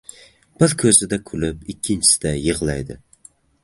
[0.63, 3.03] •Bir ko‘zida kulib, ikkinchisida yig‘laydi.